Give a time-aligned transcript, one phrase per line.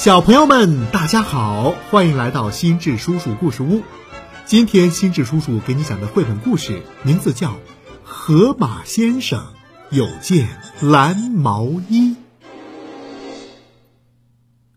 [0.00, 3.82] 小朋友们，大家好，欢迎来到心智叔叔故事屋。
[4.46, 7.50] 今天心智叔叔给你讲的绘本故事名字叫
[8.02, 9.52] 《河马先生
[9.90, 12.12] 有件蓝毛衣》。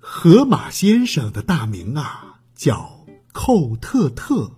[0.02, 4.52] 河马先生的大名啊叫寇特特，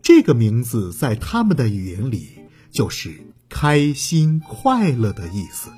[0.00, 2.30] 这个名字在他们的语言里
[2.70, 3.20] 就是
[3.50, 5.68] 开心快乐的意思。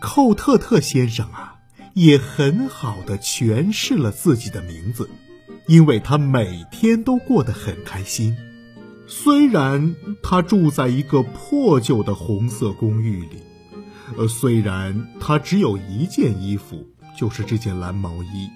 [0.00, 1.54] 寇特特先生啊。
[1.96, 5.08] 也很好的诠释了自己的名字，
[5.66, 8.36] 因为他每天都过得很开心。
[9.06, 13.42] 虽然他住在一个破旧的红色公寓里，
[14.18, 16.86] 呃，虽然他只有一件衣服，
[17.18, 18.50] 就是这件蓝毛衣。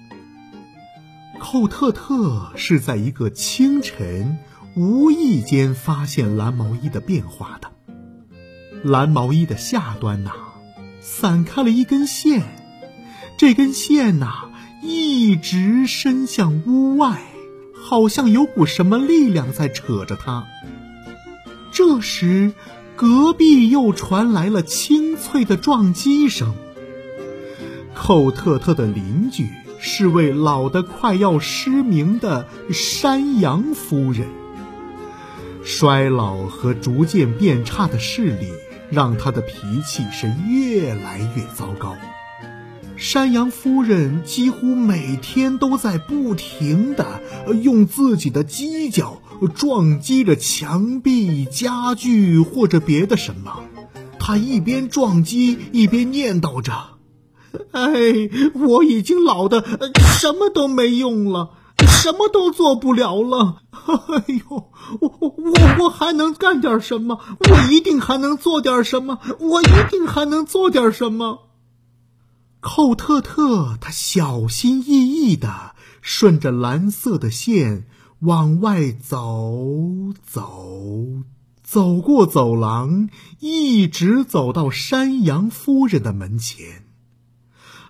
[1.39, 4.37] 寇特特是在一个清晨
[4.75, 7.71] 无意间发现蓝毛衣的变化的。
[8.83, 10.31] 蓝毛衣的下端呐，
[10.99, 12.60] 散开了一根线。
[13.41, 14.51] 这根线呐，
[14.83, 17.23] 一直伸向屋外，
[17.73, 20.45] 好像有股什么力量在扯着它。
[21.71, 22.53] 这时，
[22.95, 26.53] 隔壁又传来了清脆的撞击声。
[27.95, 29.49] 寇特特的邻居
[29.79, 34.27] 是位老得快要失明的山羊夫人。
[35.63, 38.51] 衰老和逐渐变差的视力，
[38.91, 41.97] 让他的脾气是越来越糟糕。
[43.01, 47.19] 山羊夫人几乎每天都在不停的
[47.63, 49.23] 用自己的犄角
[49.55, 53.63] 撞击着墙壁、家具或者别的什么。
[54.19, 56.73] 她一边撞击一边念叨着
[57.73, 57.91] ：“哎，
[58.53, 59.65] 我已经老的
[60.19, 61.49] 什么都没用了，
[61.79, 63.63] 什么都做不了了。
[63.87, 67.17] 哎呦，我我我还能干点什么？
[67.49, 69.17] 我一定还能做点什么？
[69.39, 71.47] 我一定还能做点什么？”
[72.61, 77.87] 寇特特，他小心翼翼的顺着蓝色的线
[78.19, 81.23] 往外走，走，
[81.63, 83.09] 走过走廊，
[83.39, 86.85] 一直走到山羊夫人的门前。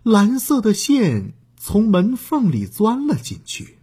[0.04, 3.78] 蓝色的线从门缝里钻了进去。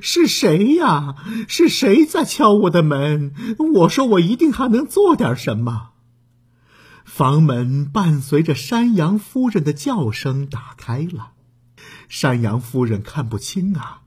[0.00, 1.16] 是谁呀？
[1.46, 3.34] 是谁在敲我的门？
[3.74, 5.90] 我说我一定还能做点什么。
[7.16, 11.28] 房门伴随着山羊夫人的叫声打开了，
[12.08, 14.00] 山羊夫人看不清啊，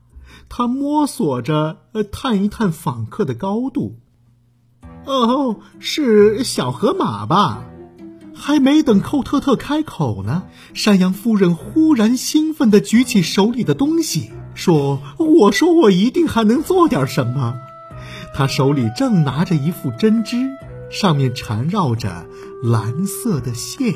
[0.50, 1.78] 她摸索着
[2.12, 3.98] 探一探访客的高度。
[5.06, 7.64] 哦，是小河马吧？
[8.34, 10.42] 还没等寇特特开口呢，
[10.74, 17.54] 山羊夫人忽然兴奋地举起手里的东西，说：“我说我一定还能做点什么。”
[18.36, 20.36] 她手里正拿着一副针织。
[20.90, 22.26] 上面缠绕着
[22.62, 23.94] 蓝色的线，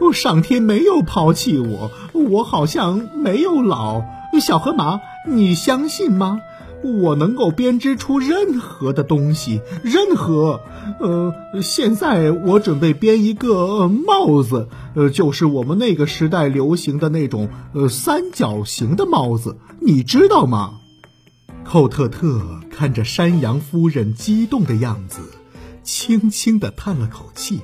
[0.00, 4.02] 哦，上天没有抛弃我，我好像没有老。
[4.40, 6.40] 小河马，你相信吗？
[6.82, 10.60] 我能够编织出任何的东西，任何。
[11.00, 11.32] 呃，
[11.62, 20.80] 现在我准备编一个帽子，呃，就是我们那个时代流行的那种呃三角形的帽子，你知道吗？
[21.64, 25.20] 寇特特看着山羊夫人激动的样子。
[25.84, 27.60] 轻轻地叹了口气，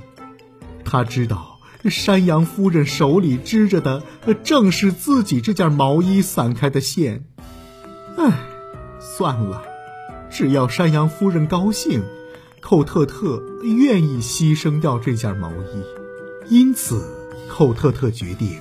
[0.85, 4.03] 他知道山羊夫人手里织着的
[4.45, 7.25] 正是自己这件毛衣散开的线。
[8.19, 8.31] 唉，
[9.01, 9.63] 算了，
[10.31, 12.03] 只要山羊夫人高兴，
[12.61, 15.83] 寇特特愿意牺牲掉这件毛衣。
[16.49, 17.03] 因此，
[17.49, 18.59] 寇特特决定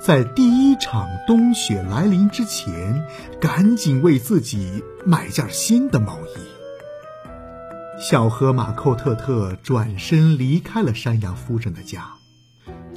[0.00, 3.04] 在第一场冬雪来临之前，
[3.38, 6.51] 赶紧为自己买件新的毛衣。
[8.02, 12.14] 小河马寇特特转身离开了山羊夫人的家。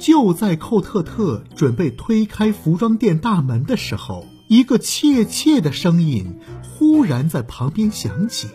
[0.00, 8.48] 就在寇特特准备推开服装店大门的时候，一个怯怯的声音忽然在旁边响起：“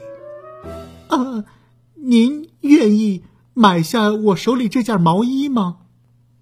[1.08, 1.46] 啊，
[1.96, 3.24] 您愿意
[3.54, 5.78] 买下我手里这件毛衣吗？”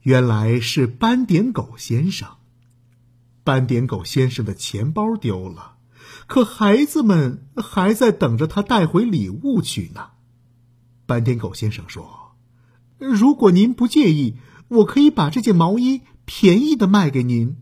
[0.01, 2.27] 原来是斑点狗先生。
[3.43, 5.75] 斑点狗先生的钱包丢了。
[6.29, 10.11] 可孩子们还在等着他带回礼物去呢。
[11.07, 12.35] 斑点狗先生说
[12.99, 14.37] ：“如果您不介意，
[14.67, 17.57] 我可以把这件毛衣便宜的卖给您。”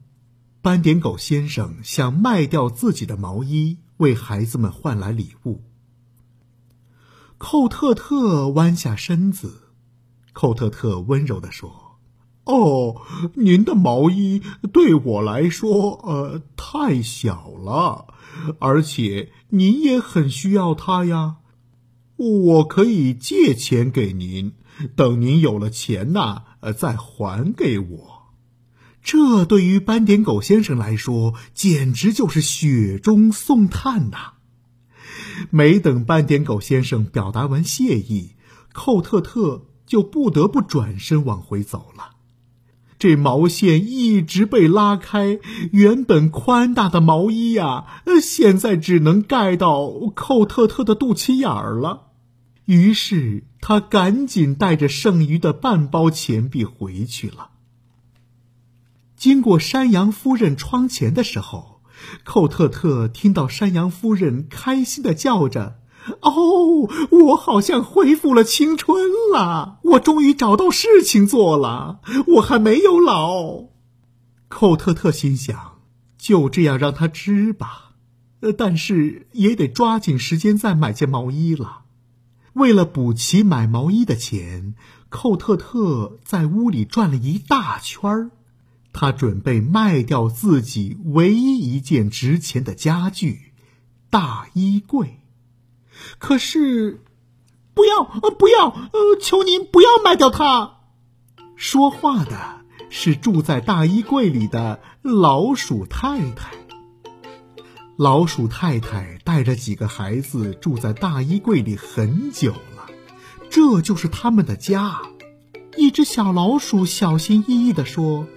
[0.62, 5.64] 斑点狗先生想卖掉自己的毛衣，为孩子们换来礼物。
[7.38, 9.72] 寇特特弯下身子，
[10.34, 11.87] 寇特特温柔的说
[12.47, 13.01] ：“哦，
[13.35, 14.41] 您的毛衣
[14.73, 18.07] 对我来说，呃，太小了。”
[18.59, 21.38] 而且您也很需要它呀，
[22.15, 24.53] 我可以借钱给您，
[24.95, 28.17] 等您有了钱呐，呃，再还给我。
[29.01, 34.33] 这对于斑点狗先生来说，简直就是雪中送炭呐！
[35.49, 38.35] 没等斑点狗先生表达完谢意，
[38.73, 42.17] 寇特特就不得不转身往回走了。
[42.99, 45.39] 这毛线一直被拉开，
[45.71, 47.85] 原本宽大的毛衣呀，
[48.21, 52.07] 现在只能盖到寇特特的肚脐眼儿了。
[52.65, 57.51] 于是他赶紧带着剩余的半包钱币回去了。
[59.15, 61.81] 经过山羊夫人窗前的时候，
[62.23, 65.79] 寇特特听到山羊夫人开心的叫着。
[66.21, 69.80] 哦，我好像恢复了青春了！
[69.83, 73.65] 我终于找到事情做了，我还没有老。
[74.48, 75.80] 寇特特心想：
[76.18, 77.95] 就这样让他织吧，
[78.39, 81.81] 呃，但是也得抓紧时间再买件毛衣了。
[82.54, 84.74] 为了补齐买毛衣的钱，
[85.09, 88.31] 寇特特在屋里转了一大圈儿。
[88.94, 93.54] 他准备卖掉自己唯一一件值钱的家具——
[94.09, 95.19] 大衣柜。
[96.17, 97.03] 可是，
[97.73, 100.79] 不要，呃，不要，呃，求您不要卖掉它。
[101.55, 106.51] 说话的是住在大衣柜里的老鼠太太。
[107.97, 112.88] 老鼠太太带着几个孩子住在大衣柜里很久了，
[113.49, 115.01] 这就是他们的家。
[115.75, 118.27] 一只小老鼠小心翼翼地说：“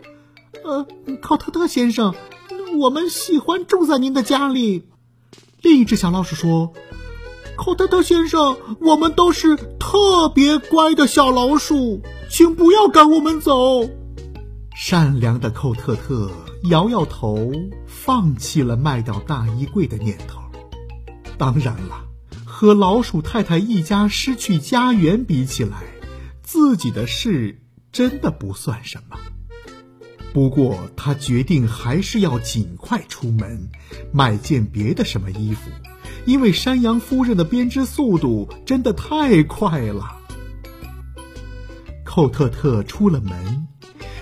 [0.64, 0.86] 呃，
[1.20, 2.14] 考特特先生，
[2.78, 4.88] 我们喜欢住在您的家里。”
[5.60, 6.72] 另一只小老鼠说。
[7.60, 13.86] 寇特特先生，我们都是特别乖的小老鼠，请不要赶我们走。
[14.74, 16.30] 善良的寇特特
[16.70, 17.52] 摇摇头，
[17.86, 20.40] 放弃了卖掉大衣柜的念头。
[21.36, 22.02] 当然了，
[22.46, 25.82] 和老鼠太太一家失去家园比起来，
[26.42, 27.60] 自己的事
[27.92, 29.18] 真的不算什么。
[30.32, 33.68] 不过，他决定还是要尽快出门，
[34.14, 35.70] 买件别的什么衣服。
[36.24, 40.16] 因为山羊夫人的编织速度真的太快了。
[42.04, 43.68] 寇特特出了门，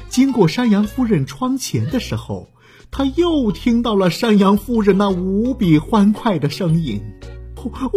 [0.09, 2.49] 经过山羊夫人窗前的时候，
[2.91, 7.03] 他又听到了山羊夫人那无比欢快的声音：“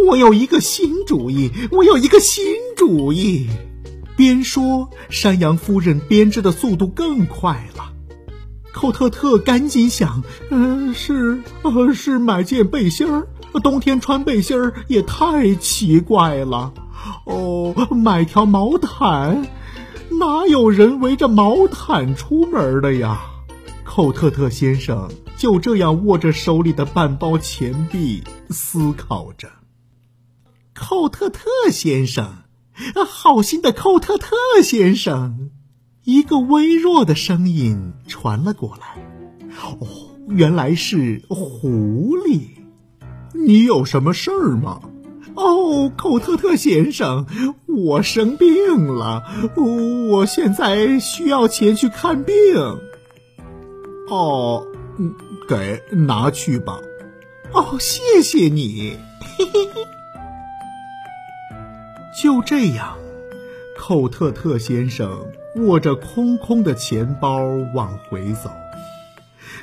[0.08, 2.44] 我有一个新主意，我有一个新
[2.78, 3.48] 主意！”
[4.16, 7.94] 边说，山羊夫人编织的速度更快了。
[8.74, 13.28] 寇特特赶紧想：“嗯，是，呃，是买件背心儿。”
[13.60, 16.74] 冬天穿背心儿也太奇怪了，
[17.26, 19.48] 哦，买条毛毯，
[20.20, 23.22] 哪有人围着毛毯出门的呀？
[23.84, 29.50] 寇特特先生就这样握着手里的半包钱币，思考着。
[30.74, 32.44] 寇特特先生，
[33.06, 34.32] 好心的寇特特
[34.64, 35.50] 先生，
[36.06, 39.04] 一个微弱的声音传了过来。
[39.80, 39.88] 哦，
[40.30, 42.61] 原来是狐狸。
[43.34, 44.82] 你有什么事儿吗？
[45.34, 47.26] 哦，寇特特先生，
[47.66, 49.24] 我生病了，
[49.56, 52.36] 我现在需要钱去看病。
[54.10, 54.68] 哦，
[55.48, 56.80] 给拿去吧。
[57.54, 58.98] 哦，谢谢你。
[62.22, 62.98] 就这样，
[63.78, 65.26] 寇特特先生
[65.56, 67.40] 握着空空的钱包
[67.74, 68.52] 往回走。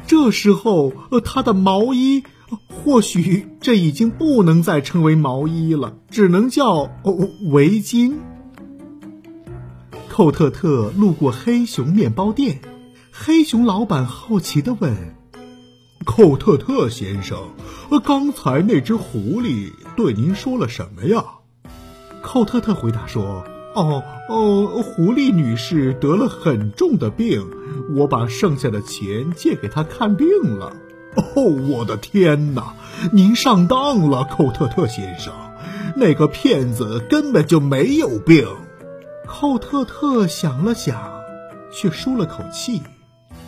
[0.07, 2.25] 这时候，他的毛衣。
[2.69, 8.14] 或许这已经不能再称为毛衣了，只能叫哦围巾。
[10.09, 12.61] 寇特特路过黑熊面包店，
[13.12, 15.14] 黑熊老板好奇地问
[16.05, 17.38] ：“寇特特先生，
[18.05, 21.25] 刚才那只狐狸对您说了什么呀？”
[22.23, 23.45] 寇特特回答说
[23.76, 27.47] ：“哦哦，狐狸女士得了很重的病，
[27.95, 30.26] 我把剩下的钱借给她看病
[30.59, 30.75] 了。”
[31.17, 32.75] 哦，我的天哪！
[33.12, 35.33] 您上当了，寇特特先生，
[35.97, 38.47] 那个骗子根本就没有病。
[39.27, 41.21] 寇特特想了想，
[41.73, 42.83] 却舒了口气，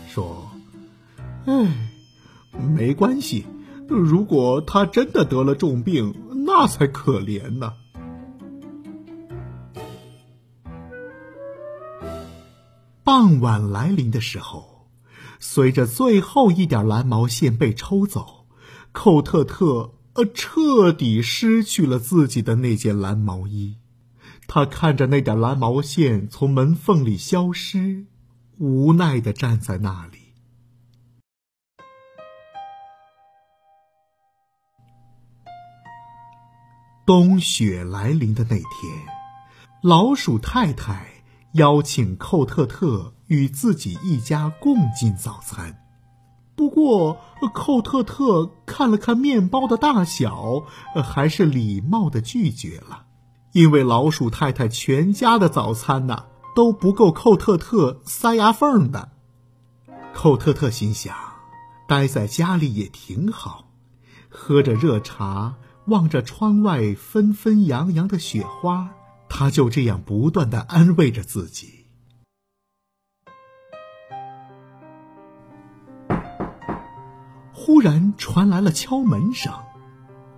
[0.08, 0.50] 说
[1.46, 1.90] ：“哎，
[2.76, 3.46] 没关系。
[3.88, 6.14] 如果他真的得了重病，
[6.46, 7.72] 那才可怜呢。”
[13.02, 14.69] 傍晚来临的时候。
[15.42, 18.46] 随着最后一点蓝毛线被抽走，
[18.92, 23.78] 寇特特呃彻底失去了自己的那件蓝毛衣。
[24.46, 28.04] 他看着那点蓝毛线从门缝里消失，
[28.58, 30.18] 无奈的站在那里。
[37.06, 38.66] 冬雪来临的那天，
[39.82, 45.78] 老鼠太太邀请寇特特与自己一家共进早餐。
[46.56, 47.16] 不过，
[47.54, 50.64] 寇特特看了看面包的大小，
[51.02, 53.04] 还是礼貌的拒绝了，
[53.52, 59.12] 因为老鼠太太全家的早餐呐都不够寇特特塞牙缝的。
[60.12, 61.14] 寇特特心想，
[61.88, 63.70] 待在家里也挺好，
[64.28, 65.54] 喝着热茶，
[65.86, 68.90] 望着窗外纷纷扬扬的雪花，
[69.28, 71.79] 他就这样不断的安慰着自己。
[77.70, 79.52] 忽然传来了敲门声，“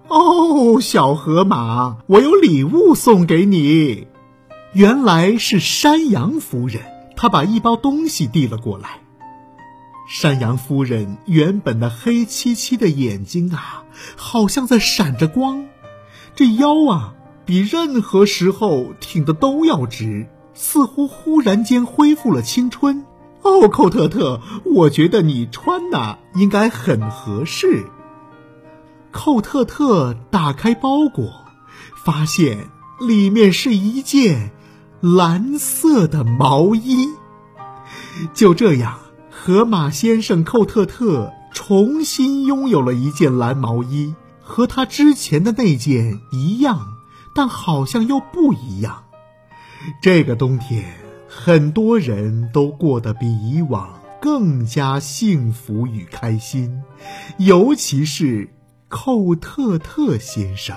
[0.08, 4.06] 哦，小河马，我有礼物送给你。”
[4.74, 6.82] 原来是山羊夫人，
[7.16, 9.00] 她把一包东西递了过来。
[10.06, 13.84] 山羊夫人原本那黑漆漆的眼睛啊，
[14.14, 15.64] 好像在闪着光，
[16.36, 17.14] 这腰啊，
[17.46, 23.06] 比任何时候挺的都要直，似乎忽然间恢复了青春。
[23.42, 27.84] 哦，寇特特，我觉得你穿呐应该很合适。
[29.10, 31.44] 寇特特打开包裹，
[32.04, 32.70] 发现
[33.00, 34.52] 里面是一件
[35.00, 37.08] 蓝色的毛衣。
[38.32, 38.98] 就这样，
[39.30, 46.94] 河马先生寇特特重新拥有了一件蓝毛衣，和他之前的那件一样，
[47.34, 49.04] 但好像又不一样。
[50.00, 51.01] 这个冬天。
[51.34, 56.82] 很多人都过得比以往更加幸福与开心，
[57.38, 58.50] 尤其是
[58.88, 60.76] 寇特特先生。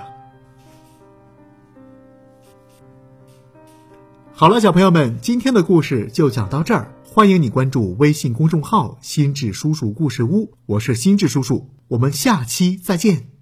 [4.34, 6.90] 好了，小朋友们，今天的故事就讲到这儿。
[7.04, 13.35] 欢迎你关注微信公众号“心智叔叔故事屋”，我是心智叔叔，我们下期再见。